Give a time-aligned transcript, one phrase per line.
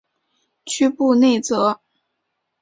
[0.65, 1.79] 屈布内泽。